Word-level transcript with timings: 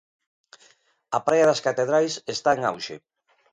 A 1.17 1.19
praia 1.27 1.49
das 1.49 1.63
Catedrais 1.67 2.13
está 2.35 2.49
en 2.53 2.61
auxe. 2.71 2.95